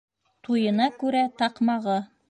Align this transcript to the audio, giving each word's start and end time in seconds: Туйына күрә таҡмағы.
Туйына 0.47 0.89
күрә 1.05 1.23
таҡмағы. 1.43 2.03